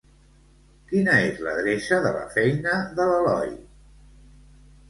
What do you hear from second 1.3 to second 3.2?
l'adreça de la feina de